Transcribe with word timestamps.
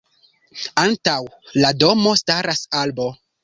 Antaŭ 0.83 1.19
la 1.67 1.73
domo 1.85 2.17
staras 2.25 2.67
arbo. 2.85 3.11